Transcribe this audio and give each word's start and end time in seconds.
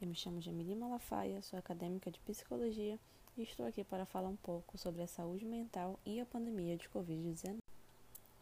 Eu 0.00 0.08
me 0.08 0.14
chamo 0.14 0.40
Jamili 0.40 0.74
Malafaia, 0.74 1.40
sou 1.40 1.58
acadêmica 1.58 2.10
de 2.10 2.18
psicologia 2.20 2.98
e 3.36 3.42
estou 3.42 3.64
aqui 3.64 3.84
para 3.84 4.04
falar 4.04 4.28
um 4.28 4.36
pouco 4.36 4.76
sobre 4.76 5.02
a 5.02 5.06
saúde 5.06 5.44
mental 5.44 5.98
e 6.04 6.20
a 6.20 6.26
pandemia 6.26 6.76
de 6.76 6.88
Covid-19. 6.88 7.58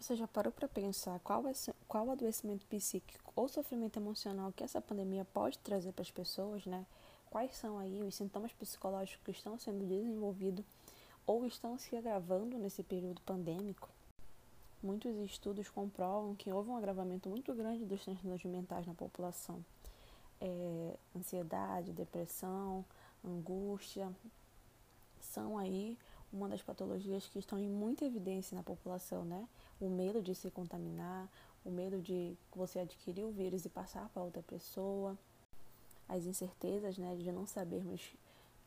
Você 0.00 0.16
já 0.16 0.26
parou 0.26 0.50
para 0.50 0.66
pensar 0.66 1.20
qual, 1.20 1.46
é, 1.46 1.52
qual 1.86 2.10
adoecimento 2.10 2.66
psíquico 2.66 3.32
ou 3.36 3.48
sofrimento 3.48 3.98
emocional 3.98 4.52
que 4.52 4.64
essa 4.64 4.80
pandemia 4.80 5.24
pode 5.26 5.58
trazer 5.58 5.92
para 5.92 6.02
as 6.02 6.10
pessoas, 6.10 6.64
né? 6.66 6.86
Quais 7.30 7.54
são 7.56 7.78
aí 7.78 8.02
os 8.02 8.14
sintomas 8.14 8.52
psicológicos 8.52 9.22
que 9.22 9.30
estão 9.30 9.58
sendo 9.58 9.86
desenvolvidos 9.86 10.64
ou 11.26 11.46
estão 11.46 11.78
se 11.78 11.94
agravando 11.96 12.58
nesse 12.58 12.82
período 12.82 13.20
pandêmico? 13.22 13.88
Muitos 14.82 15.14
estudos 15.18 15.68
comprovam 15.68 16.34
que 16.34 16.50
houve 16.50 16.70
um 16.70 16.76
agravamento 16.76 17.28
muito 17.28 17.54
grande 17.54 17.84
dos 17.84 18.02
transtornos 18.02 18.42
mentais 18.44 18.86
na 18.86 18.94
população. 18.94 19.64
É, 20.44 20.71
ansiedade, 21.16 21.92
depressão, 21.92 22.84
angústia 23.24 24.12
são 25.20 25.56
aí 25.56 25.96
uma 26.32 26.48
das 26.48 26.62
patologias 26.62 27.28
que 27.28 27.38
estão 27.38 27.58
em 27.58 27.68
muita 27.68 28.04
evidência 28.04 28.56
na 28.56 28.62
população, 28.62 29.24
né? 29.24 29.46
O 29.80 29.88
medo 29.88 30.22
de 30.22 30.34
se 30.34 30.50
contaminar, 30.50 31.28
o 31.64 31.70
medo 31.70 32.00
de 32.00 32.36
você 32.54 32.80
adquirir 32.80 33.24
o 33.24 33.30
vírus 33.30 33.64
e 33.64 33.68
passar 33.68 34.08
para 34.08 34.22
outra 34.22 34.42
pessoa, 34.42 35.16
as 36.08 36.24
incertezas, 36.24 36.98
né, 36.98 37.14
de 37.16 37.30
não 37.30 37.46
sabermos 37.46 38.14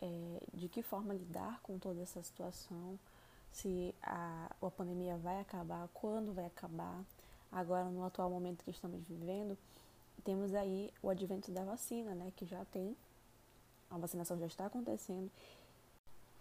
é, 0.01 0.41
de 0.53 0.67
que 0.69 0.81
forma 0.81 1.13
lidar 1.13 1.59
com 1.61 1.77
toda 1.77 2.01
essa 2.01 2.21
situação 2.23 2.97
se 3.51 3.95
a, 4.01 4.51
a 4.61 4.71
pandemia 4.71 5.17
vai 5.17 5.39
acabar, 5.39 5.87
quando 5.93 6.33
vai 6.33 6.45
acabar. 6.45 7.03
Agora, 7.51 7.85
no 7.85 8.03
atual 8.03 8.29
momento 8.29 8.63
que 8.63 8.71
estamos 8.71 9.01
vivendo, 9.03 9.57
temos 10.25 10.53
aí 10.53 10.91
o 11.01 11.09
advento 11.09 11.51
da 11.51 11.63
vacina, 11.63 12.13
né, 12.13 12.33
que 12.35 12.45
já 12.45 12.65
tem, 12.65 12.97
a 13.89 13.97
vacinação 13.97 14.37
já 14.37 14.47
está 14.47 14.65
acontecendo, 14.65 15.31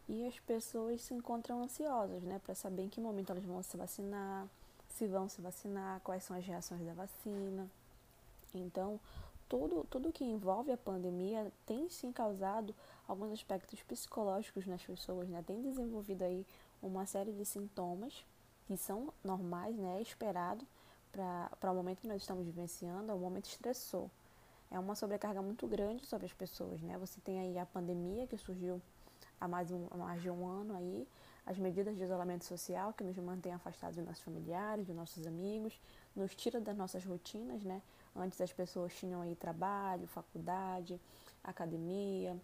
e 0.08 0.26
as 0.26 0.40
pessoas 0.40 1.02
se 1.02 1.14
encontram 1.14 1.62
ansiosas, 1.62 2.22
né, 2.22 2.40
para 2.44 2.54
saber 2.54 2.82
em 2.82 2.88
que 2.88 3.00
momento 3.00 3.30
elas 3.30 3.44
vão 3.44 3.62
se 3.62 3.76
vacinar, 3.76 4.48
se 4.88 5.06
vão 5.06 5.28
se 5.28 5.40
vacinar, 5.40 6.00
quais 6.00 6.24
são 6.24 6.36
as 6.36 6.44
reações 6.44 6.84
da 6.84 6.94
vacina. 6.94 7.68
Então, 8.54 8.98
tudo, 9.48 9.84
tudo 9.90 10.12
que 10.12 10.24
envolve 10.24 10.72
a 10.72 10.76
pandemia 10.76 11.52
tem 11.66 11.88
sim 11.90 12.10
causado 12.10 12.74
alguns 13.06 13.32
aspectos 13.32 13.82
psicológicos 13.82 14.66
nas 14.66 14.82
pessoas, 14.82 15.28
né? 15.28 15.42
Tem 15.46 15.60
desenvolvido 15.60 16.22
aí 16.22 16.46
uma 16.82 17.04
série 17.06 17.32
de 17.32 17.44
sintomas 17.44 18.24
que 18.66 18.76
são 18.76 19.12
normais, 19.22 19.76
né? 19.76 19.98
É 19.98 20.02
esperado 20.02 20.66
para 21.14 21.70
o 21.70 21.74
momento 21.74 22.00
que 22.00 22.08
nós 22.08 22.20
estamos 22.20 22.44
vivenciando, 22.44 23.12
é 23.12 23.14
um 23.14 23.18
momento 23.18 23.46
estressor. 23.46 24.08
É 24.70 24.78
uma 24.78 24.94
sobrecarga 24.94 25.40
muito 25.40 25.66
grande 25.66 26.04
sobre 26.04 26.26
as 26.26 26.32
pessoas, 26.32 26.82
né? 26.82 26.98
Você 26.98 27.20
tem 27.20 27.38
aí 27.38 27.58
a 27.58 27.64
pandemia 27.64 28.26
que 28.26 28.36
surgiu 28.36 28.82
há 29.40 29.46
mais, 29.46 29.70
um, 29.70 29.86
mais 29.96 30.20
de 30.20 30.30
um 30.30 30.46
ano 30.46 30.76
aí, 30.76 31.06
as 31.46 31.58
medidas 31.58 31.96
de 31.96 32.02
isolamento 32.02 32.44
social 32.44 32.92
que 32.92 33.04
nos 33.04 33.16
mantêm 33.18 33.52
afastados 33.52 33.96
dos 33.96 34.06
nossos 34.06 34.22
familiares, 34.22 34.86
dos 34.86 34.96
nossos 34.96 35.26
amigos, 35.26 35.78
nos 36.16 36.34
tira 36.34 36.60
das 36.60 36.76
nossas 36.76 37.04
rotinas, 37.04 37.62
né? 37.62 37.80
Antes 38.16 38.40
as 38.40 38.52
pessoas 38.52 38.94
tinham 38.94 39.20
aí 39.20 39.36
trabalho, 39.36 40.06
faculdade, 40.08 41.00
academia, 41.42 42.36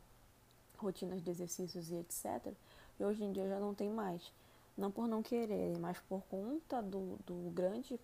rotinas 0.77 1.23
de 1.23 1.31
exercícios 1.31 1.91
e 1.91 1.97
etc. 1.97 2.53
E 2.99 3.05
hoje 3.05 3.25
em 3.25 3.33
dia 3.33 3.49
já 3.49 3.59
não 3.59 3.75
tem 3.75 3.91
mais. 3.91 4.33
Não 4.77 4.91
por 4.91 5.09
não 5.09 5.23
querer, 5.23 5.77
mas 5.79 5.99
por 6.01 6.23
conta 6.27 6.83
do, 6.83 7.19
do 7.27 7.51
grande 7.51 7.99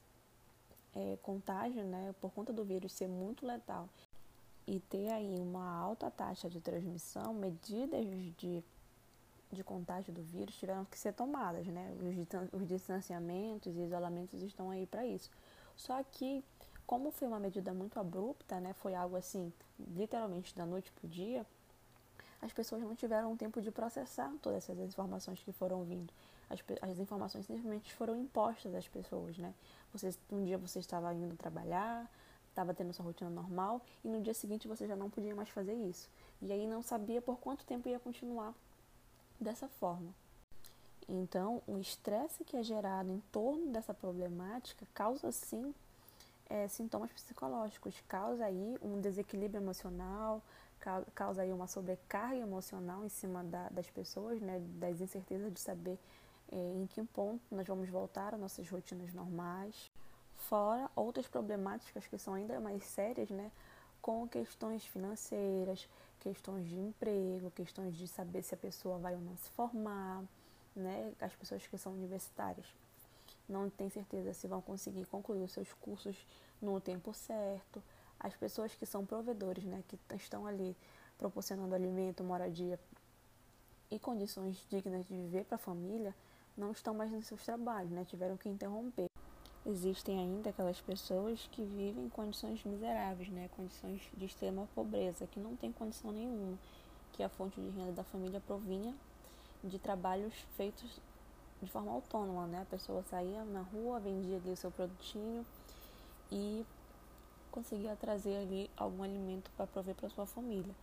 é, 0.97 1.19
contágio, 1.23 1.85
né? 1.85 2.15
Por 2.21 2.33
conta 2.33 2.53
do 2.53 2.65
vírus 2.65 2.93
ser 2.93 3.09
muito 3.09 3.47
letal 3.47 3.89
e 4.67 4.81
ter 4.81 5.11
aí 5.11 5.39
uma 5.39 5.77
alta 5.79 6.11
taxa 6.11 6.49
de 6.49 6.61
transmissão, 6.61 7.33
medidas 7.35 8.05
de 8.37 8.65
de 9.53 9.63
contágio 9.63 10.13
do 10.13 10.23
vírus 10.23 10.57
tiveram 10.57 10.85
que 10.85 10.99
ser 10.99 11.13
tomadas, 11.13 11.67
né? 11.67 11.95
Os, 12.01 12.61
os 12.61 12.69
distanciamentos 12.69 13.77
e 13.77 13.81
isolamentos 13.81 14.43
estão 14.43 14.71
aí 14.71 14.87
para 14.87 15.07
isso. 15.07 15.31
Só 15.77 16.03
que, 16.03 16.45
como 16.87 17.11
foi 17.11 17.29
uma 17.29 17.39
medida 17.39 17.73
muito 17.73 17.99
abrupta, 17.99 18.61
né? 18.61 18.73
Foi 18.75 18.95
algo 18.95 19.17
assim, 19.17 19.53
literalmente 19.79 20.55
da 20.55 20.67
noite 20.67 20.91
para 20.93 21.07
o 21.07 21.09
dia, 21.09 21.47
as 22.41 22.53
pessoas 22.53 22.83
não 22.83 22.95
tiveram 22.95 23.37
tempo 23.37 23.61
de 23.61 23.71
processar 23.71 24.33
todas 24.43 24.59
essas 24.59 24.79
informações 24.79 25.43
que 25.43 25.53
foram 25.53 25.85
vindo. 25.85 26.13
As, 26.49 26.63
as 26.83 26.99
informações 26.99 27.47
simplesmente 27.47 27.93
foram 27.95 28.17
impostas 28.17 28.75
às 28.75 28.87
pessoas, 28.89 29.37
né? 29.39 29.53
Você, 29.93 30.15
um 30.31 30.45
dia 30.45 30.57
você 30.57 30.79
estava 30.79 31.13
indo 31.13 31.37
trabalhar, 31.37 32.11
estava 32.49 32.73
tendo 32.73 32.93
sua 32.93 33.05
rotina 33.05 33.29
normal, 33.29 33.83
e 34.05 34.09
no 34.09 34.21
dia 34.21 34.35
seguinte 34.35 34.69
você 34.69 34.87
já 34.87 34.97
não 34.97 35.11
podia 35.11 35.35
mais 35.35 35.49
fazer 35.49 35.75
isso. 35.75 36.09
E 36.41 36.53
aí 36.53 36.67
não 36.67 36.83
sabia 36.83 37.21
por 37.21 37.39
quanto 37.39 37.65
tempo 37.65 37.89
ia 37.89 37.99
continuar 37.99 38.55
dessa 39.41 39.69
forma. 39.69 40.15
Então, 41.09 41.63
o 41.67 41.79
estresse 41.79 42.45
que 42.45 42.57
é 42.57 42.63
gerado 42.63 43.11
em 43.11 43.21
torno 43.31 43.67
dessa 43.69 43.95
problemática 43.95 44.87
causa 44.93 45.31
sim 45.31 45.75
é, 46.49 46.67
sintomas 46.69 47.11
psicológicos, 47.13 47.95
causa 48.09 48.45
aí 48.45 48.77
um 48.83 49.01
desequilíbrio 49.01 49.61
emocional, 49.61 50.43
causa 51.15 51.43
aí 51.43 51.53
uma 51.53 51.67
sobrecarga 51.67 52.37
emocional 52.37 53.05
em 53.05 53.09
cima 53.09 53.43
da, 53.43 53.69
das 53.69 53.91
pessoas, 53.91 54.41
né, 54.41 54.61
das 54.79 55.01
incertezas 55.01 55.53
de 55.53 55.61
saber 55.61 55.99
em 56.51 56.87
que 56.87 57.03
ponto 57.05 57.43
nós 57.51 57.67
vamos 57.67 57.89
voltar 57.89 58.35
às 58.35 58.41
nossas 58.41 58.69
rotinas 58.69 59.13
normais. 59.13 59.91
Fora 60.35 60.91
outras 60.95 61.27
problemáticas 61.27 62.07
que 62.07 62.19
são 62.19 62.35
ainda 62.35 62.61
mais 62.61 62.85
sérias, 62.85 63.31
né, 63.31 63.51
com 64.01 64.29
questões 64.29 64.85
financeiras, 64.87 65.89
questões 66.21 66.69
de 66.69 66.79
emprego, 66.79 67.51
questões 67.51 67.97
de 67.97 68.07
saber 68.07 68.43
se 68.43 68.55
a 68.55 68.59
pessoa 68.59 68.99
vai 68.99 69.15
ou 69.15 69.21
não 69.21 69.37
se 69.37 69.51
formar, 69.51 70.23
né? 70.75 71.13
As 71.21 71.35
pessoas 71.35 71.67
que 71.67 71.77
são 71.79 71.93
universitárias 71.93 72.67
não 73.49 73.71
têm 73.71 73.89
certeza 73.89 74.33
se 74.33 74.47
vão 74.47 74.61
conseguir 74.61 75.07
concluir 75.07 75.43
os 75.43 75.53
seus 75.53 75.73
cursos 75.75 76.27
no 76.61 76.81
tempo 76.81 77.13
certo. 77.15 77.83
As 78.19 78.35
pessoas 78.35 78.75
que 78.75 78.87
são 78.87 79.05
provedores, 79.05 79.65
né, 79.65 79.83
que 79.89 79.99
estão 80.15 80.47
ali 80.47 80.77
proporcionando 81.19 81.75
alimento, 81.75 82.25
moradia 82.25 82.79
e 83.91 83.99
condições 83.99 84.67
dignas 84.69 85.07
de 85.07 85.15
viver 85.15 85.45
para 85.45 85.57
a 85.57 85.59
família, 85.59 86.15
não 86.57 86.73
estão 86.73 86.95
mais 86.95 87.11
nos 87.11 87.27
seus 87.27 87.45
trabalhos, 87.45 87.91
né? 87.91 88.05
Tiveram 88.05 88.37
que 88.37 88.49
interromper. 88.49 89.09
Existem 89.65 90.19
ainda 90.19 90.51
aquelas 90.51 90.81
pessoas 90.81 91.49
que 91.51 91.63
vivem 91.63 92.05
em 92.05 92.09
condições 92.09 92.63
miseráveis, 92.65 93.29
né? 93.31 93.51
condições 93.57 94.01
de 94.17 94.25
extrema 94.25 94.69
pobreza, 94.77 95.27
que 95.27 95.41
não 95.41 95.57
tem 95.57 95.73
condição 95.73 96.13
nenhuma, 96.13 96.57
que 97.13 97.23
a 97.23 97.29
fonte 97.29 97.61
de 97.61 97.69
renda 97.71 97.91
da 97.91 98.05
família 98.05 98.41
provinha 98.47 98.95
de 99.65 99.77
trabalhos 99.79 100.33
feitos 100.57 101.01
de 101.61 101.69
forma 101.69 101.91
autônoma, 101.91 102.47
né? 102.47 102.63
A 102.63 102.65
pessoa 102.67 103.03
saía 103.11 103.45
na 103.45 103.63
rua, 103.63 103.99
vendia 103.99 104.37
ali 104.37 104.51
o 104.51 104.57
seu 104.57 104.71
produtinho 104.71 105.45
e 106.31 106.65
conseguia 107.51 107.97
trazer 107.97 108.37
ali 108.37 108.71
algum 108.77 109.03
alimento 109.03 109.51
para 109.57 109.67
prover 109.67 109.95
para 109.95 110.09
sua 110.11 110.27
família. 110.27 110.75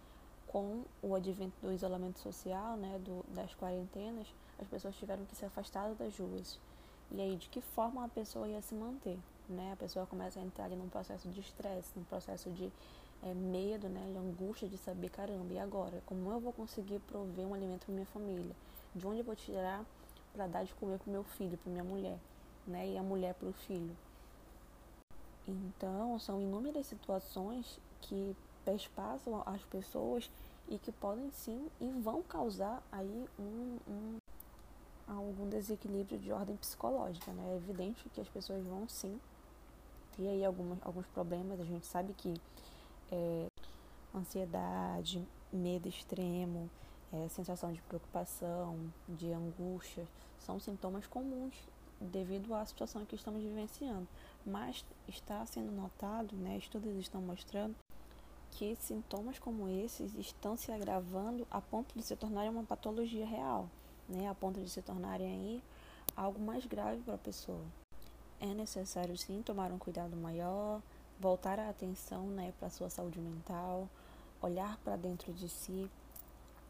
Com 0.53 0.83
o 1.01 1.15
advento 1.15 1.53
do 1.61 1.73
isolamento 1.73 2.19
social, 2.19 2.77
né, 2.77 2.97
do, 3.03 3.25
das 3.33 3.53
quarentenas, 3.55 4.27
as 4.59 4.67
pessoas 4.67 4.95
tiveram 4.95 5.25
que 5.25 5.35
se 5.35 5.43
afastar 5.43 5.93
das 5.95 6.15
ruas. 6.17 6.59
E 7.11 7.19
aí, 7.19 7.35
de 7.35 7.49
que 7.49 7.59
forma 7.59 8.05
a 8.05 8.07
pessoa 8.07 8.47
ia 8.47 8.61
se 8.61 8.75
manter? 8.75 9.17
Né? 9.49 9.73
A 9.73 9.75
pessoa 9.75 10.05
começa 10.05 10.39
a 10.39 10.43
entrar 10.43 10.65
ali 10.65 10.75
num 10.75 10.89
processo 10.89 11.27
de 11.29 11.41
estresse, 11.41 11.89
num 11.95 12.03
processo 12.03 12.51
de 12.51 12.71
é, 13.23 13.33
medo, 13.33 13.89
né? 13.89 14.11
de 14.11 14.17
angústia 14.17 14.69
de 14.69 14.77
saber, 14.77 15.09
caramba, 15.09 15.51
e 15.53 15.59
agora? 15.59 16.01
Como 16.05 16.31
eu 16.31 16.39
vou 16.39 16.53
conseguir 16.53 16.99
prover 16.99 17.45
um 17.45 17.53
alimento 17.53 17.85
para 17.85 17.93
minha 17.93 18.05
família? 18.05 18.55
De 18.95 19.07
onde 19.07 19.19
eu 19.19 19.25
vou 19.25 19.35
tirar 19.35 19.83
para 20.33 20.45
dar 20.47 20.63
de 20.63 20.73
comer 20.75 20.99
para 20.99 21.11
meu 21.11 21.23
filho, 21.23 21.57
para 21.57 21.71
minha 21.71 21.83
mulher? 21.83 22.17
Né? 22.67 22.89
E 22.89 22.97
a 22.97 23.03
mulher 23.03 23.33
para 23.33 23.49
o 23.49 23.53
filho? 23.53 23.95
Então, 25.47 26.17
são 26.19 26.39
inúmeras 26.39 26.85
situações 26.85 27.79
que 28.01 28.35
perspassam 28.65 29.41
as 29.45 29.63
pessoas 29.65 30.29
e 30.67 30.77
que 30.77 30.91
podem 30.91 31.29
sim 31.31 31.67
e 31.79 31.89
vão 32.01 32.21
causar 32.23 32.81
aí 32.91 33.25
um, 33.39 33.77
um 33.87 34.17
algum 35.07 35.49
desequilíbrio 35.49 36.17
de 36.17 36.31
ordem 36.31 36.55
psicológica, 36.55 37.31
né? 37.33 37.53
É 37.53 37.55
evidente 37.57 38.07
que 38.09 38.21
as 38.21 38.29
pessoas 38.29 38.63
vão 38.65 38.87
sim 38.87 39.19
ter 40.15 40.27
aí 40.27 40.45
algumas, 40.45 40.79
alguns 40.83 41.05
problemas, 41.07 41.59
a 41.59 41.63
gente 41.65 41.85
sabe 41.85 42.13
que 42.13 42.33
é, 43.11 43.47
ansiedade, 44.15 45.27
medo 45.51 45.87
extremo, 45.87 46.69
é, 47.11 47.27
sensação 47.29 47.71
de 47.73 47.81
preocupação, 47.81 48.77
de 49.07 49.31
angústia, 49.31 50.07
são 50.39 50.59
sintomas 50.59 51.05
comuns 51.07 51.55
devido 51.99 52.53
à 52.53 52.65
situação 52.65 53.05
que 53.05 53.15
estamos 53.15 53.41
vivenciando. 53.41 54.07
Mas 54.45 54.85
está 55.07 55.45
sendo 55.45 55.71
notado, 55.71 56.35
né, 56.35 56.57
estudos 56.57 56.95
estão 56.97 57.21
mostrando 57.21 57.75
que 58.53 58.75
sintomas 58.79 59.39
como 59.39 59.67
esses 59.67 60.13
estão 60.15 60.55
se 60.55 60.71
agravando 60.71 61.47
a 61.49 61.59
ponto 61.59 61.97
de 61.97 62.03
se 62.03 62.15
tornarem 62.15 62.49
uma 62.49 62.63
patologia 62.63 63.25
real 63.25 63.69
né, 64.07 64.27
a 64.27 64.35
ponto 64.35 64.59
de 64.59 64.69
se 64.69 64.81
tornarem 64.81 65.27
aí 65.27 65.63
algo 66.15 66.39
mais 66.39 66.65
grave 66.65 67.01
para 67.01 67.15
a 67.15 67.17
pessoa. 67.17 67.63
É 68.39 68.47
necessário 68.47 69.17
sim 69.17 69.41
tomar 69.41 69.71
um 69.71 69.77
cuidado 69.77 70.15
maior, 70.15 70.81
voltar 71.19 71.59
a 71.59 71.69
atenção 71.69 72.27
né, 72.27 72.53
para 72.59 72.67
a 72.67 72.71
sua 72.71 72.89
saúde 72.89 73.19
mental, 73.19 73.87
olhar 74.41 74.77
para 74.83 74.95
dentro 74.95 75.31
de 75.33 75.47
si, 75.47 75.89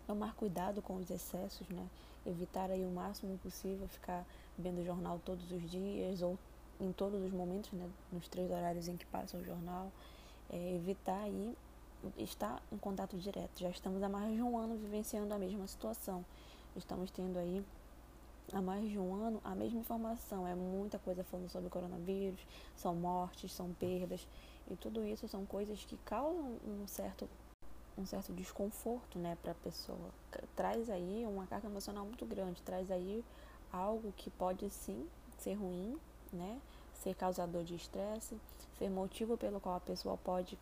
tomar 0.05 0.35
cuidado 0.35 0.81
com 0.81 0.95
os 0.95 1.09
excessos, 1.09 1.67
né? 1.69 1.87
Evitar 2.25 2.69
aí 2.69 2.85
o 2.85 2.91
máximo 2.91 3.37
possível 3.39 3.87
ficar 3.87 4.25
vendo 4.57 4.85
jornal 4.85 5.19
todos 5.25 5.51
os 5.51 5.69
dias 5.69 6.21
ou 6.21 6.37
em 6.79 6.91
todos 6.91 7.21
os 7.21 7.31
momentos, 7.31 7.71
né? 7.71 7.89
Nos 8.11 8.27
três 8.27 8.49
horários 8.51 8.87
em 8.87 8.95
que 8.95 9.05
passa 9.07 9.37
o 9.37 9.43
jornal. 9.43 9.91
É, 10.49 10.75
evitar 10.75 11.19
aí 11.21 11.55
estar 12.17 12.61
em 12.71 12.77
contato 12.77 13.17
direto. 13.17 13.59
Já 13.59 13.69
estamos 13.69 14.01
há 14.03 14.09
mais 14.09 14.33
de 14.33 14.41
um 14.41 14.57
ano 14.57 14.77
vivenciando 14.77 15.33
a 15.33 15.39
mesma 15.39 15.67
situação. 15.67 16.25
Estamos 16.75 17.11
tendo 17.11 17.37
aí 17.37 17.63
há 18.51 18.61
mais 18.61 18.89
de 18.89 18.97
um 18.99 19.13
ano 19.13 19.41
a 19.43 19.55
mesma 19.55 19.79
informação. 19.79 20.47
É 20.47 20.55
muita 20.55 20.99
coisa 20.99 21.23
falando 21.23 21.49
sobre 21.49 21.67
o 21.67 21.71
coronavírus, 21.71 22.45
são 22.75 22.95
mortes, 22.95 23.51
são 23.51 23.73
perdas. 23.73 24.27
E 24.69 24.75
tudo 24.75 25.05
isso 25.05 25.27
são 25.27 25.45
coisas 25.45 25.83
que 25.85 25.97
causam 25.97 26.57
um 26.65 26.87
certo 26.87 27.27
um 27.95 28.07
certo 28.07 28.33
desconforto, 28.33 29.19
né, 29.19 29.37
para 29.41 29.51
a 29.51 29.55
pessoa. 29.55 30.09
Traz 30.55 30.89
aí 30.89 31.25
uma 31.27 31.45
carga 31.45 31.67
emocional 31.67 32.03
muito 32.03 32.25
grande, 32.25 32.59
traz 32.63 32.89
aí 32.89 33.23
algo 33.71 34.11
que 34.17 34.31
pode 34.31 34.67
sim 34.71 35.07
ser 35.37 35.53
ruim, 35.53 35.95
né, 36.31 36.59
ser 36.93 37.13
causador 37.13 37.63
de 37.63 37.75
estresse, 37.75 38.35
ser 38.79 38.89
motivo 38.89 39.37
pelo 39.37 39.59
qual 39.59 39.75
a 39.75 39.79
pessoa 39.79 40.17
pode 40.17 40.57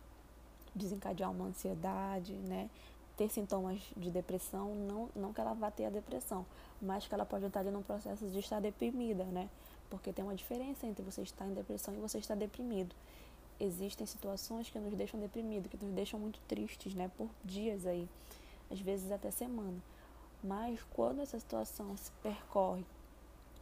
desencadear 0.74 1.30
uma 1.30 1.46
ansiedade, 1.46 2.32
né, 2.32 2.68
ter 3.16 3.28
sintomas 3.28 3.80
de 3.96 4.10
depressão, 4.10 4.74
não, 4.74 5.08
não 5.14 5.32
que 5.32 5.40
ela 5.40 5.52
vá 5.52 5.70
ter 5.70 5.84
a 5.84 5.90
depressão, 5.90 6.46
mas 6.80 7.06
que 7.06 7.14
ela 7.14 7.24
pode 7.24 7.44
estar 7.44 7.60
ali 7.60 7.70
num 7.70 7.82
processo 7.82 8.26
de 8.28 8.38
estar 8.38 8.60
deprimida, 8.60 9.24
né? 9.24 9.48
Porque 9.90 10.12
tem 10.12 10.24
uma 10.24 10.34
diferença 10.34 10.86
entre 10.86 11.04
você 11.04 11.22
estar 11.22 11.46
em 11.46 11.52
depressão 11.52 11.94
e 11.94 11.98
você 11.98 12.18
estar 12.18 12.34
deprimido. 12.34 12.94
Existem 13.60 14.06
situações 14.06 14.70
que 14.70 14.78
nos 14.78 14.94
deixam 14.94 15.20
deprimidos, 15.20 15.70
que 15.70 15.76
nos 15.76 15.94
deixam 15.94 16.18
muito 16.18 16.40
tristes, 16.48 16.94
né? 16.94 17.10
Por 17.16 17.28
dias 17.44 17.86
aí, 17.86 18.08
às 18.70 18.80
vezes 18.80 19.12
até 19.12 19.30
semana. 19.30 19.76
Mas 20.42 20.80
quando 20.94 21.20
essa 21.20 21.38
situação 21.38 21.96
se 21.96 22.10
percorre 22.22 22.84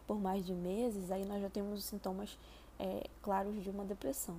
por 0.06 0.19
mais 0.19 0.47
de 0.47 0.55
meses, 0.55 1.11
aí 1.11 1.25
nós 1.27 1.43
já 1.43 1.51
temos 1.51 1.81
os 1.81 1.85
sintomas 1.85 2.39
é, 2.79 3.06
claros 3.21 3.63
de 3.63 3.69
uma 3.69 3.85
depressão. 3.85 4.37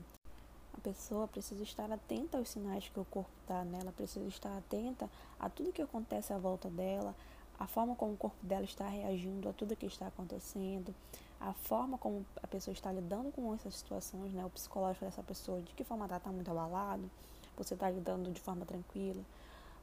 A 0.73 0.79
pessoa 0.81 1.27
precisa 1.27 1.63
estar 1.63 1.91
atenta 1.91 2.37
aos 2.37 2.49
sinais 2.49 2.87
que 2.87 2.99
o 2.99 3.05
corpo 3.05 3.29
dá 3.47 3.63
nela, 3.63 3.91
precisa 3.91 4.27
estar 4.27 4.57
atenta 4.57 5.09
a 5.39 5.49
tudo 5.49 5.71
que 5.71 5.81
acontece 5.81 6.33
à 6.33 6.37
volta 6.37 6.69
dela, 6.69 7.15
a 7.59 7.67
forma 7.67 7.95
como 7.95 8.13
o 8.13 8.17
corpo 8.17 8.37
dela 8.41 8.63
está 8.63 8.87
reagindo 8.87 9.47
a 9.47 9.53
tudo 9.53 9.75
que 9.75 9.85
está 9.85 10.07
acontecendo, 10.07 10.95
a 11.39 11.53
forma 11.53 11.97
como 11.97 12.25
a 12.41 12.47
pessoa 12.47 12.73
está 12.73 12.91
lidando 12.91 13.31
com 13.31 13.53
essas 13.53 13.75
situações, 13.75 14.33
né? 14.33 14.43
O 14.45 14.49
psicológico 14.49 15.05
dessa 15.05 15.21
pessoa, 15.21 15.61
de 15.61 15.71
que 15.73 15.83
forma 15.83 16.05
ela 16.05 16.17
está 16.17 16.31
muito 16.31 16.49
abalado, 16.49 17.09
você 17.55 17.73
está 17.75 17.89
lidando 17.89 18.31
de 18.31 18.41
forma 18.41 18.65
tranquila, 18.65 19.21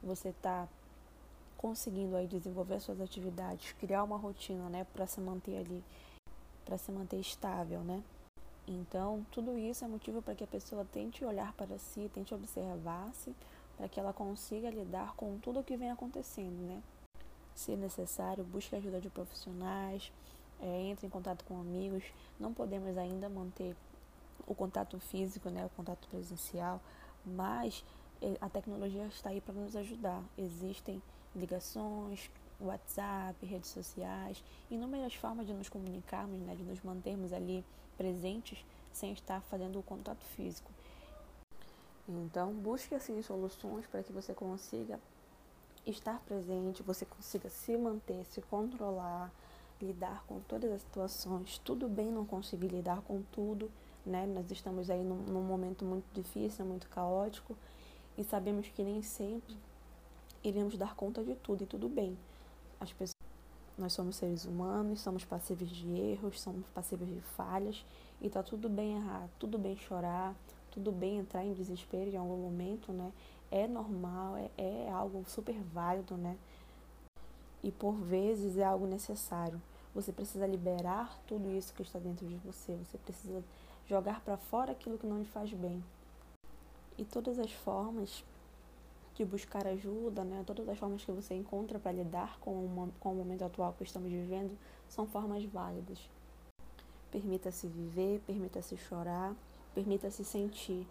você 0.03 0.31
está 0.31 0.67
conseguindo 1.57 2.17
aí 2.17 2.27
desenvolver 2.27 2.81
suas 2.81 3.01
atividades, 3.01 3.73
criar 3.73 4.05
uma 4.05 4.17
rotina, 4.17 4.69
né, 4.69 4.87
para 4.93 5.07
se 5.07 5.21
manter 5.21 5.59
ali, 5.59 5.85
para 6.65 6.79
se 6.79 6.91
manter 6.93 7.19
estável, 7.19 7.81
né? 7.81 8.03
Então, 8.71 9.25
tudo 9.33 9.57
isso 9.57 9.83
é 9.83 9.89
motivo 9.89 10.21
para 10.21 10.35
que 10.35 10.45
a 10.45 10.47
pessoa 10.47 10.85
tente 10.85 11.25
olhar 11.25 11.55
para 11.55 11.79
si, 11.79 12.11
tente 12.13 12.35
observar-se, 12.35 13.35
para 13.79 13.89
que 13.89 13.99
ela 13.99 14.13
consiga 14.13 14.69
lidar 14.69 15.15
com 15.15 15.39
tudo 15.39 15.61
o 15.61 15.65
que 15.65 15.75
vem 15.75 15.91
acontecendo, 15.91 16.61
né? 16.67 16.83
Se 17.55 17.75
necessário, 17.77 18.45
busque 18.45 18.77
ajuda 18.77 19.01
de 19.01 19.09
profissionais, 19.09 20.13
é, 20.61 20.83
entre 20.83 21.07
em 21.07 21.11
contato 21.11 21.47
com 21.47 21.59
amigos. 21.59 22.05
Não 22.39 22.53
podemos 22.53 22.99
ainda 22.99 23.27
manter 23.31 23.75
o 24.47 24.55
contato 24.55 25.01
físico, 25.01 25.49
né, 25.49 25.65
o 25.65 25.71
contato 25.71 26.07
presencial, 26.09 26.79
mas 27.25 27.83
é, 28.21 28.37
a 28.39 28.51
tecnologia 28.51 29.07
está 29.07 29.31
aí 29.31 29.41
para 29.41 29.55
nos 29.55 29.75
ajudar. 29.77 30.23
Existem 30.37 31.03
ligações, 31.35 32.31
WhatsApp, 32.61 33.47
redes 33.47 33.71
sociais, 33.71 34.45
inúmeras 34.71 35.15
formas 35.15 35.47
de 35.47 35.55
nos 35.55 35.71
comunicarmos, 35.71 36.39
né, 36.41 36.55
de 36.55 36.65
nos 36.65 36.83
mantermos 36.83 37.33
ali 37.33 37.65
presentes 37.99 38.65
sem 38.93 39.13
estar 39.13 39.43
fazendo 39.43 39.79
o 39.79 39.83
contato 39.83 40.25
físico. 40.37 40.71
Então, 42.09 42.55
busque 42.55 42.95
assim 42.95 43.21
soluções 43.21 43.87
para 43.87 44.03
que 44.03 44.13
você 44.13 44.33
consiga 44.33 44.99
estar 45.85 46.21
presente, 46.21 46.83
você 46.83 47.05
consiga 47.05 47.51
se 47.51 47.77
manter, 47.77 48.25
se 48.27 48.41
controlar, 48.41 49.31
lidar 49.81 50.25
com 50.27 50.41
todas 50.41 50.73
as 50.73 50.81
situações. 50.81 51.59
Tudo 51.59 51.89
bem 51.89 52.11
não 52.11 52.25
conseguir 52.25 52.69
lidar 52.69 53.03
com 53.03 53.23
tudo, 53.33 53.71
né? 54.07 54.27
Nós 54.27 54.51
estamos 54.51 54.89
aí 54.89 55.03
num, 55.03 55.23
num 55.25 55.43
momento 55.43 55.85
muito 55.85 56.07
difícil, 56.15 56.65
muito 56.65 56.89
caótico 56.89 57.55
e 58.17 58.25
sabemos 58.25 58.69
que 58.69 58.83
nem 58.83 59.03
sempre 59.03 59.57
iremos 60.43 60.77
dar 60.77 60.95
conta 60.95 61.23
de 61.23 61.35
tudo 61.37 61.65
e 61.65 61.67
tudo 61.67 61.89
bem. 61.89 62.17
As 62.81 62.93
pessoas 62.93 63.18
nós 63.79 63.93
somos 63.93 64.17
seres 64.17 64.45
humanos, 64.45 65.01
somos 65.01 65.25
passíveis 65.25 65.71
de 65.71 65.89
erros, 65.89 66.41
somos 66.41 66.67
passíveis 66.75 67.09
de 67.09 67.21
falhas 67.21 67.85
e 68.21 68.29
tá 68.29 68.43
tudo 68.43 68.69
bem 68.69 68.97
errar, 68.97 69.29
tudo 69.39 69.57
bem 69.57 69.77
chorar, 69.77 70.35
tudo 70.73 70.91
bem 70.91 71.19
entrar 71.19 71.45
em 71.45 71.53
desespero 71.53 72.11
em 72.11 72.17
algum 72.17 72.37
momento, 72.37 72.93
né? 72.93 73.13
É 73.51 73.67
normal, 73.69 74.37
é, 74.37 74.51
é 74.59 74.91
algo 74.91 75.25
super 75.27 75.55
válido, 75.73 76.17
né? 76.17 76.37
E 77.63 77.71
por 77.71 77.95
vezes 77.95 78.59
é 78.59 78.65
algo 78.65 78.87
necessário. 78.87 79.61
Você 79.95 80.13
precisa 80.13 80.47
liberar 80.47 81.19
tudo 81.27 81.51
isso 81.51 81.73
que 81.73 81.83
está 81.83 81.99
dentro 81.99 82.27
de 82.27 82.37
você, 82.37 82.75
você 82.77 82.99
precisa 82.99 83.43
jogar 83.89 84.21
para 84.21 84.37
fora 84.37 84.73
aquilo 84.73 84.99
que 84.99 85.07
não 85.07 85.19
lhe 85.19 85.25
faz 85.25 85.53
bem. 85.53 85.83
E 86.99 87.05
todas 87.05 87.39
as 87.39 87.53
formas 87.53 88.25
de 89.19 89.25
buscar 89.25 89.67
ajuda, 89.67 90.23
né? 90.23 90.45
Todas 90.47 90.69
as 90.69 90.79
formas 90.79 91.05
que 91.05 91.11
você 91.11 91.35
encontra 91.35 91.77
para 91.79 91.91
lidar 91.91 92.39
com, 92.39 92.65
uma, 92.65 92.89
com 93.01 93.13
o 93.13 93.17
momento 93.17 93.43
atual 93.43 93.73
que 93.73 93.83
estamos 93.83 94.09
vivendo 94.09 94.57
são 94.89 95.07
formas 95.07 95.45
válidas. 95.45 95.99
Permita-se 97.11 97.67
viver, 97.67 98.21
permita-se 98.25 98.77
chorar, 98.77 99.35
permita-se 99.75 100.25
sentir. 100.25 100.87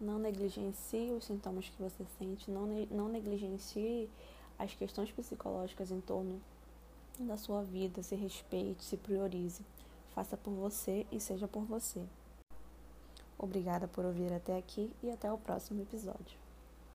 Não 0.00 0.18
negligencie 0.18 1.12
os 1.12 1.24
sintomas 1.24 1.68
que 1.68 1.80
você 1.80 2.04
sente, 2.18 2.50
não, 2.50 2.66
não 2.90 3.08
negligencie 3.08 4.10
as 4.58 4.74
questões 4.74 5.12
psicológicas 5.12 5.92
em 5.92 6.00
torno 6.00 6.42
da 7.16 7.36
sua 7.36 7.62
vida. 7.62 8.02
Se 8.02 8.16
respeite, 8.16 8.84
se 8.84 8.96
priorize. 8.96 9.64
Faça 10.14 10.36
por 10.36 10.52
você 10.52 11.06
e 11.12 11.20
seja 11.20 11.46
por 11.46 11.62
você. 11.62 12.02
Obrigada 13.38 13.86
por 13.86 14.04
ouvir 14.04 14.32
até 14.32 14.58
aqui 14.58 14.90
e 15.00 15.10
até 15.10 15.30
o 15.30 15.38
próximo 15.38 15.82
episódio. 15.82 16.45